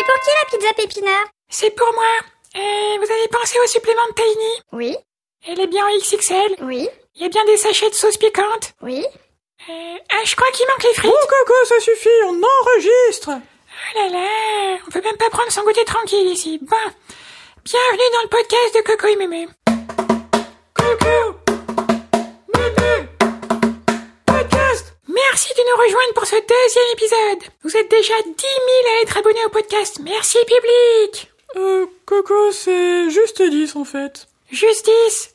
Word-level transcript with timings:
C'est 0.00 0.06
pour 0.06 0.20
qui 0.20 0.30
la 0.30 0.58
pizza 0.58 0.72
pépina 0.72 1.16
C'est 1.50 1.70
pour 1.76 1.92
moi. 1.92 2.06
Et 2.54 2.96
vous 2.96 3.12
avez 3.12 3.28
pensé 3.28 3.58
au 3.62 3.66
supplément 3.66 4.06
de 4.08 4.14
Tiny 4.14 4.62
Oui, 4.72 4.96
Elle 5.46 5.60
est 5.60 5.66
bien 5.66 5.84
en 5.86 5.94
XXL. 5.98 6.56
oui, 6.62 6.88
Il 7.16 7.22
y 7.22 7.26
a 7.26 7.28
bien 7.28 7.44
des 7.44 7.58
sachets 7.58 7.90
de 7.90 7.94
sauce 7.94 8.16
piquante. 8.16 8.72
oui. 8.80 9.04
Euh, 9.68 9.96
ah, 10.10 10.24
je 10.24 10.34
crois 10.36 10.50
qu'il 10.52 10.66
manque 10.68 10.82
les 10.84 10.94
frites. 10.94 11.12
Oh 11.14 11.26
Coco, 11.28 11.64
ça 11.66 11.78
suffit, 11.80 12.08
on 12.24 12.40
enregistre 12.42 13.28
Oh 13.28 13.98
là 13.98 14.08
là, 14.08 14.78
on 14.86 14.90
peut 14.90 15.02
même 15.02 15.18
pas 15.18 15.28
prendre 15.28 15.52
son 15.52 15.64
goûter 15.64 15.84
tranquille 15.84 16.28
ici. 16.28 16.58
Bon, 16.62 16.76
bienvenue 17.62 18.10
dans 18.14 18.22
le 18.22 18.28
podcast 18.30 18.74
de 18.76 18.80
Coco 18.80 19.06
et 19.06 19.16
Mémé. 19.16 19.48
Nous 25.80 25.86
rejoindre 25.86 26.14
pour 26.14 26.26
ce 26.26 26.36
deuxième 26.36 26.92
épisode. 26.92 27.52
Vous 27.62 27.76
êtes 27.76 27.90
déjà 27.90 28.14
10 28.22 28.32
000 28.36 28.48
à 28.98 29.02
être 29.02 29.16
abonnés 29.16 29.44
au 29.46 29.48
podcast. 29.48 29.98
Merci 30.02 30.38
public. 30.40 31.32
Euh, 31.56 31.86
Coco, 32.06 32.52
c'est 32.52 33.10
juste 33.10 33.42
10 33.42 33.76
en 33.76 33.84
fait. 33.84 34.28
Justice. 34.50 35.34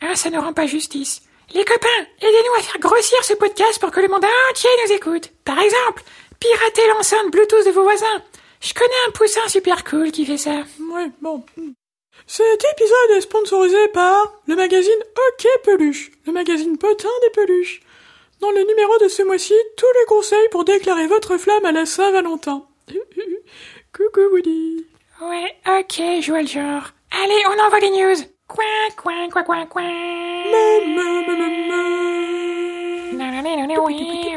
Ah, 0.00 0.16
ça 0.16 0.30
ne 0.30 0.38
rend 0.38 0.52
pas 0.52 0.66
justice. 0.66 1.22
Les 1.54 1.64
copains, 1.64 2.06
aidez-nous 2.20 2.58
à 2.58 2.62
faire 2.62 2.80
grossir 2.80 3.22
ce 3.22 3.34
podcast 3.34 3.78
pour 3.80 3.90
que 3.90 4.00
le 4.00 4.08
monde 4.08 4.24
entier 4.50 4.70
nous 4.84 4.92
écoute. 4.92 5.30
Par 5.44 5.58
exemple, 5.58 6.02
piratez 6.40 6.86
l'enceinte 6.88 7.30
Bluetooth 7.30 7.66
de 7.66 7.70
vos 7.70 7.82
voisins. 7.82 8.22
Je 8.60 8.74
connais 8.74 9.06
un 9.08 9.12
poussin 9.12 9.46
super 9.48 9.84
cool 9.84 10.10
qui 10.10 10.26
fait 10.26 10.38
ça. 10.38 10.64
Ouais, 10.90 11.10
bon. 11.20 11.44
Cet 12.26 12.64
épisode 12.72 13.16
est 13.16 13.20
sponsorisé 13.20 13.88
par 13.88 14.32
le 14.46 14.56
magazine 14.56 14.92
Ok 15.28 15.46
Peluche, 15.62 16.10
le 16.26 16.32
magazine 16.32 16.76
potin 16.76 17.08
des 17.22 17.30
peluches. 17.30 17.80
Dans 18.40 18.50
le 18.50 18.62
numéro 18.64 18.98
de 18.98 19.08
ce 19.08 19.22
mois-ci, 19.22 19.54
tous 19.76 19.86
les 19.98 20.06
conseils 20.06 20.48
pour 20.50 20.64
déclarer 20.64 21.06
votre 21.06 21.38
flamme 21.38 21.64
à 21.64 21.72
la 21.72 21.86
Saint-Valentin. 21.86 22.66
Coucou 23.94 24.20
Woody. 24.32 24.86
Ouais, 25.22 25.56
ok, 25.66 26.20
je 26.20 26.30
vois 26.30 26.42
le 26.42 26.48
genre. 26.48 26.82
Allez, 27.22 27.42
on 27.48 27.64
envoie 27.64 27.80
les 27.80 27.90
news. 27.90 28.16
Coin, 28.46 28.64
coin, 28.96 29.28
coin, 29.30 29.42
coin, 29.42 29.66
coin. 29.66 29.90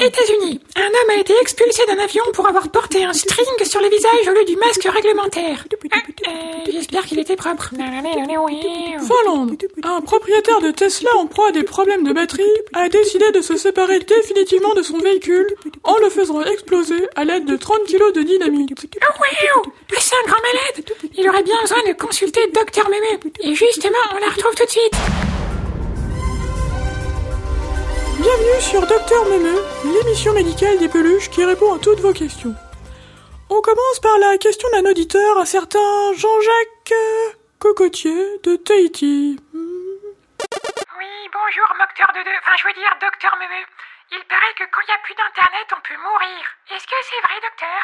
États-Unis. 0.00 0.60
Un 0.76 0.86
homme 0.86 1.10
a 1.16 1.20
été 1.20 1.32
expulsé 1.40 1.86
d'un 1.86 1.98
avion 1.98 2.24
pour 2.32 2.48
avoir 2.48 2.68
porté 2.70 3.04
un 3.04 3.12
string 3.12 3.64
sur 3.64 3.80
le 3.80 3.88
visage 3.88 4.28
au 4.28 4.32
lieu 4.32 4.44
du 4.44 4.56
masque 4.56 4.84
réglementaire. 4.84 5.64
Ah, 5.92 5.98
J'espère 6.72 7.04
qu'il 7.04 7.18
était 7.18 7.36
propre. 7.36 7.70
Finlande. 7.74 9.56
Un 9.82 10.00
propriétaire 10.00 10.60
de 10.60 10.70
Tesla 10.70 11.10
en 11.16 11.26
proie 11.26 11.48
à 11.48 11.52
des 11.52 11.62
problèmes 11.62 12.04
de 12.04 12.12
batterie 12.12 12.42
a 12.72 12.88
décidé 12.88 13.30
de 13.32 13.40
se 13.40 13.56
séparer 13.56 13.98
définitivement 14.00 14.74
de 14.74 14.82
son 14.82 14.98
véhicule 14.98 15.46
en 15.82 15.96
le 15.98 16.10
faisant 16.10 16.42
exploser 16.42 17.08
à 17.16 17.24
l'aide 17.24 17.44
de 17.44 17.56
30 17.56 17.84
kilos 17.84 18.12
de 18.12 18.22
dynamite. 18.22 18.70
Oh 18.96 19.20
wow 19.20 19.62
Ah, 19.66 19.96
C'est 19.98 20.14
un 20.14 20.26
grand 20.26 20.40
malade 20.42 20.90
Il 21.16 21.28
aurait 21.28 21.42
bien 21.42 21.60
besoin 21.62 21.78
de 21.86 21.92
consulter 21.92 22.40
Docteur 22.52 22.88
Mémé. 22.88 23.20
Et 23.40 23.54
justement, 23.54 23.98
on 24.14 24.18
la 24.18 24.30
retrouve 24.32 24.54
tout 24.54 24.64
de 24.64 24.70
suite. 24.70 24.94
Bienvenue 28.18 28.60
sur 28.60 28.80
Docteur 28.86 29.28
Mémé, 29.28 29.50
l'émission 29.84 30.32
médicale 30.32 30.78
des 30.78 30.88
peluches 30.88 31.28
qui 31.30 31.44
répond 31.44 31.74
à 31.74 31.78
toutes 31.78 32.00
vos 32.00 32.12
questions. 32.12 32.54
On 33.56 33.60
commence 33.60 34.00
par 34.02 34.18
la 34.18 34.36
question 34.36 34.68
d'un 34.70 34.90
auditeur, 34.90 35.38
un 35.38 35.44
certain 35.44 36.12
Jean-Jacques 36.14 36.90
euh, 36.90 37.30
Cocotier 37.60 38.40
de 38.42 38.56
Tahiti. 38.56 39.38
Oui, 40.98 41.12
bonjour, 41.32 41.68
docteur 41.78 42.10
de 42.16 42.24
deux. 42.24 42.36
Enfin, 42.42 42.56
je 42.58 42.66
veux 42.66 42.74
dire, 42.74 42.90
docteur 43.00 43.30
Mémé. 43.38 43.62
Il 44.10 44.24
paraît 44.26 44.54
que 44.58 44.64
quand 44.72 44.82
il 44.82 44.90
n'y 44.90 44.98
a 44.98 45.02
plus 45.04 45.14
d'internet, 45.14 45.70
on 45.70 45.80
peut 45.86 46.02
mourir. 46.02 46.42
Est-ce 46.74 46.82
que 46.82 46.98
c'est 47.06 47.22
vrai, 47.22 47.38
docteur? 47.46 47.80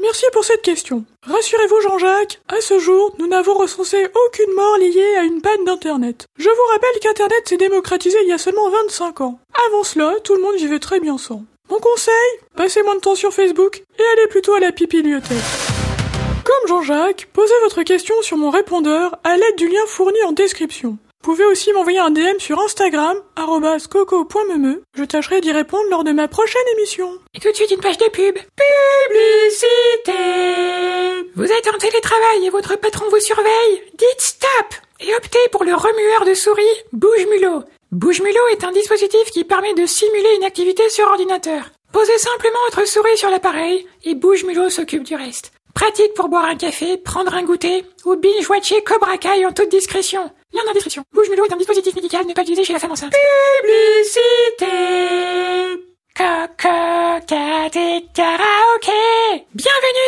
Merci 0.00 0.26
pour 0.32 0.44
cette 0.44 0.62
question. 0.62 1.04
Rassurez-vous 1.24 1.80
Jean-Jacques, 1.82 2.40
à 2.48 2.60
ce 2.60 2.80
jour, 2.80 3.14
nous 3.20 3.28
n'avons 3.28 3.54
recensé 3.54 4.04
aucune 4.26 4.54
mort 4.54 4.76
liée 4.78 5.18
à 5.18 5.22
une 5.22 5.40
panne 5.40 5.64
d'Internet. 5.64 6.26
Je 6.36 6.48
vous 6.48 6.66
rappelle 6.72 6.98
qu'Internet 7.00 7.48
s'est 7.48 7.58
démocratisé 7.58 8.18
il 8.22 8.28
y 8.28 8.32
a 8.32 8.38
seulement 8.38 8.70
25 8.70 9.20
ans. 9.20 9.38
Avant 9.68 9.84
cela, 9.84 10.18
tout 10.24 10.34
le 10.34 10.42
monde 10.42 10.56
vivait 10.56 10.80
très 10.80 10.98
bien 10.98 11.16
sans. 11.16 11.44
Mon 11.72 11.80
conseil 11.80 12.12
Passez 12.54 12.82
moins 12.82 12.96
de 12.96 13.00
temps 13.00 13.14
sur 13.14 13.32
Facebook 13.32 13.82
et 13.98 14.02
allez 14.12 14.26
plutôt 14.26 14.52
à 14.52 14.60
la 14.60 14.72
bibliothèque. 14.72 15.38
Comme 16.44 16.68
Jean-Jacques, 16.68 17.30
posez 17.32 17.54
votre 17.62 17.82
question 17.82 18.14
sur 18.20 18.36
mon 18.36 18.50
répondeur 18.50 19.18
à 19.24 19.38
l'aide 19.38 19.56
du 19.56 19.68
lien 19.68 19.80
fourni 19.86 20.22
en 20.24 20.32
description. 20.32 20.90
Vous 20.90 21.32
pouvez 21.32 21.46
aussi 21.46 21.72
m'envoyer 21.72 21.98
un 21.98 22.10
DM 22.10 22.38
sur 22.40 22.60
Instagram, 22.60 23.16
coco.meme. 23.88 24.82
Je 24.94 25.04
tâcherai 25.04 25.40
d'y 25.40 25.50
répondre 25.50 25.88
lors 25.90 26.04
de 26.04 26.12
ma 26.12 26.28
prochaine 26.28 26.60
émission. 26.76 27.10
Et 27.32 27.40
tout 27.40 27.48
de 27.48 27.56
suite, 27.56 27.70
une 27.70 27.80
page 27.80 27.96
de 27.96 28.10
pub. 28.10 28.36
Publicité 29.08 30.12
Vous 31.36 31.50
êtes 31.50 31.68
en 31.74 31.78
télétravail 31.78 32.44
et 32.44 32.50
votre 32.50 32.76
patron 32.76 33.06
vous 33.10 33.20
surveille 33.20 33.82
Dites 33.96 34.20
stop 34.20 34.74
et 35.00 35.14
optez 35.14 35.48
pour 35.50 35.64
le 35.64 35.74
remueur 35.74 36.26
de 36.26 36.34
souris 36.34 36.82
Bouge 36.92 37.26
Mulot. 37.30 37.62
Bouge 37.92 38.22
Mulot 38.22 38.48
est 38.52 38.64
un 38.64 38.72
dispositif 38.72 39.30
qui 39.32 39.44
permet 39.44 39.74
de 39.74 39.84
simuler 39.84 40.36
une 40.38 40.44
activité 40.44 40.88
sur 40.88 41.06
ordinateur. 41.08 41.64
Posez 41.92 42.16
simplement 42.16 42.58
votre 42.70 42.88
souris 42.88 43.18
sur 43.18 43.28
l'appareil 43.28 43.86
et 44.04 44.14
Bouge 44.14 44.44
Mulot 44.44 44.70
s'occupe 44.70 45.02
du 45.02 45.14
reste. 45.14 45.52
Pratique 45.74 46.14
pour 46.14 46.30
boire 46.30 46.46
un 46.46 46.56
café, 46.56 46.96
prendre 46.96 47.34
un 47.34 47.42
goûter 47.42 47.84
ou 48.06 48.16
binge-watcher 48.16 48.82
Cobra 48.82 49.18
Kai 49.18 49.44
en 49.44 49.52
toute 49.52 49.68
discrétion. 49.68 50.22
Lien 50.54 50.62
dans 50.64 50.72
description. 50.72 51.04
Bouge 51.12 51.28
Mulot 51.28 51.44
est 51.44 51.52
un 51.52 51.58
dispositif 51.58 51.94
médical 51.94 52.26
ne 52.26 52.32
pas 52.32 52.40
utilisé 52.40 52.64
chez 52.64 52.72
la 52.72 52.78
femme 52.78 52.92
enceinte. 52.92 53.12
Publicité 53.60 54.72
Coco 56.16 56.68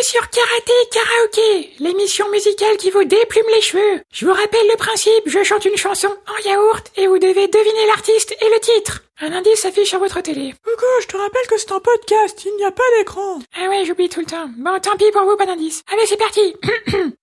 sur 0.04 0.28
Karaté 0.28 0.72
Karaoké, 0.92 1.70
l'émission 1.78 2.28
musicale 2.30 2.76
qui 2.76 2.90
vous 2.90 3.04
déplume 3.04 3.46
les 3.54 3.62
cheveux. 3.62 4.02
Je 4.12 4.26
vous 4.26 4.34
rappelle 4.34 4.68
le 4.70 4.76
principe, 4.76 5.22
je 5.26 5.42
chante 5.42 5.64
une 5.64 5.78
chanson 5.78 6.08
en 6.08 6.48
yaourt 6.48 6.92
et 6.96 7.06
vous 7.06 7.18
devez 7.18 7.48
deviner 7.48 7.86
l'artiste 7.86 8.36
et 8.38 8.44
le 8.44 8.60
titre. 8.60 9.02
Un 9.22 9.32
indice 9.32 9.60
s'affiche 9.60 9.88
sur 9.88 10.00
votre 10.00 10.20
télé. 10.20 10.54
Coco, 10.62 10.86
je 11.00 11.06
te 11.06 11.16
rappelle 11.16 11.46
que 11.48 11.56
c'est 11.56 11.72
un 11.72 11.80
podcast, 11.80 12.44
il 12.44 12.54
n'y 12.56 12.64
a 12.64 12.70
pas 12.70 12.82
d'écran. 12.98 13.38
Ah 13.58 13.70
ouais, 13.70 13.86
j'oublie 13.86 14.10
tout 14.10 14.20
le 14.20 14.26
temps. 14.26 14.50
Bon, 14.58 14.78
tant 14.78 14.96
pis 14.96 15.10
pour 15.10 15.22
vous, 15.22 15.36
pas 15.36 15.46
d'indice. 15.46 15.82
Allez, 15.90 16.04
c'est 16.06 16.18
parti 16.18 16.54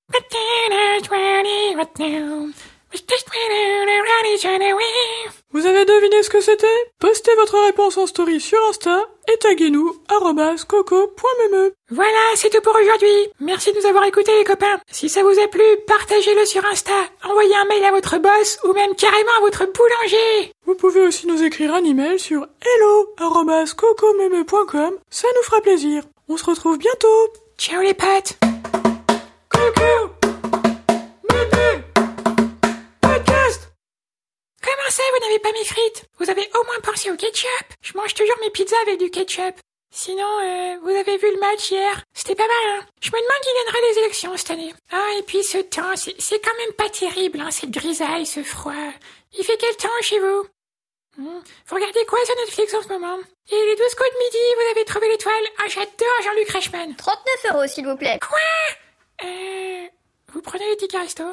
Vous 5.53 5.65
avez 5.65 5.85
deviné 5.85 6.23
ce 6.23 6.29
que 6.29 6.41
c'était? 6.41 6.67
Postez 6.99 7.35
votre 7.35 7.59
réponse 7.65 7.97
en 7.97 8.07
story 8.07 8.39
sur 8.39 8.57
Insta 8.69 9.05
et 9.31 9.37
taguez-nous 9.37 9.95
coco.meme. 10.67 11.71
Voilà, 11.89 12.35
c'est 12.35 12.49
tout 12.49 12.61
pour 12.61 12.75
aujourd'hui. 12.75 13.29
Merci 13.39 13.71
de 13.71 13.79
nous 13.79 13.85
avoir 13.85 14.05
écoutés, 14.05 14.35
les 14.37 14.43
copains. 14.43 14.79
Si 14.89 15.09
ça 15.09 15.23
vous 15.23 15.39
a 15.39 15.47
plu, 15.47 15.63
partagez-le 15.87 16.45
sur 16.45 16.65
Insta. 16.65 16.93
Envoyez 17.25 17.55
un 17.55 17.65
mail 17.65 17.83
à 17.83 17.91
votre 17.91 18.17
boss 18.17 18.59
ou 18.63 18.73
même 18.73 18.95
carrément 18.95 19.31
à 19.37 19.41
votre 19.41 19.65
boulanger. 19.65 20.53
Vous 20.65 20.75
pouvez 20.75 21.01
aussi 21.01 21.27
nous 21.27 21.43
écrire 21.43 21.73
un 21.73 21.83
email 21.83 22.17
sur 22.19 22.47
hello 22.61 23.13
arobase 23.17 23.73
cocomeme.com. 23.73 24.97
Ça 25.09 25.27
nous 25.35 25.43
fera 25.43 25.61
plaisir. 25.61 26.03
On 26.29 26.37
se 26.37 26.45
retrouve 26.45 26.77
bientôt. 26.77 27.33
Ciao 27.57 27.81
les 27.81 27.93
potes. 27.93 28.37
Coco 29.49 30.10
vous 35.13 35.25
n'avez 35.27 35.39
pas 35.39 35.51
mes 35.51 35.65
frites 35.65 36.05
Vous 36.19 36.29
avez 36.29 36.49
au 36.59 36.63
moins 36.65 36.79
pensé 36.83 37.11
au 37.11 37.15
ketchup 37.15 37.47
Je 37.81 37.93
mange 37.97 38.13
toujours 38.13 38.37
mes 38.41 38.49
pizzas 38.49 38.75
avec 38.83 38.99
du 38.99 39.09
ketchup. 39.09 39.55
Sinon, 39.93 40.25
euh, 40.41 40.77
vous 40.83 40.89
avez 40.89 41.17
vu 41.17 41.31
le 41.33 41.39
match 41.39 41.69
hier 41.69 42.01
C'était 42.13 42.35
pas 42.35 42.47
mal, 42.47 42.79
hein 42.79 42.85
Je 43.01 43.09
me 43.09 43.17
demande 43.17 43.41
qui 43.43 43.49
gagnera 43.65 43.91
les 43.91 43.99
élections 43.99 44.37
cette 44.37 44.51
année. 44.51 44.73
Ah, 44.91 45.09
et 45.19 45.23
puis 45.23 45.43
ce 45.43 45.57
temps, 45.57 45.95
c'est 45.95 46.39
quand 46.39 46.57
même 46.57 46.73
pas 46.73 46.89
terrible, 46.89 47.41
hein, 47.41 47.51
cette 47.51 47.71
grisaille, 47.71 48.25
ce 48.25 48.41
froid. 48.43 48.73
Il 49.37 49.43
fait 49.43 49.57
quel 49.57 49.75
temps 49.75 49.89
chez 50.01 50.19
vous? 50.19 50.45
Hmm, 51.17 51.41
Vous 51.67 51.75
regardez 51.75 52.05
quoi 52.05 52.19
sur 52.25 52.35
Netflix 52.37 52.73
en 52.73 52.81
ce 52.81 52.87
moment? 52.87 53.17
Et 53.51 53.65
les 53.65 53.75
12 53.75 53.95
coups 53.95 54.09
de 54.13 54.17
midi, 54.23 54.37
vous 54.55 54.71
avez 54.71 54.85
trouvé 54.85 55.09
l'étoile 55.09 55.43
Ah, 55.59 55.67
j'adore 55.67 56.21
Jean-Luc 56.23 56.49
Reichmann. 56.49 56.95
39 56.95 57.51
euros, 57.53 57.67
s'il 57.67 57.85
vous 57.85 57.97
plaît. 57.97 58.17
Quoi? 58.25 59.27
Euh... 59.27 59.87
Vous 60.33 60.41
prenez 60.41 60.69
les 60.69 60.77
tickets 60.77 61.01
resto? 61.01 61.23